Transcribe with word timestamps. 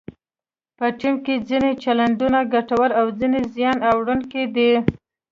په 0.77 0.85
ټیم 0.99 1.15
کې 1.25 1.35
ځینې 1.49 1.71
چلندونه 1.83 2.39
ګټور 2.53 2.89
او 2.99 3.05
ځینې 3.19 3.41
زیان 3.55 3.77
اړونکي 3.91 4.41
وي. 4.53 4.71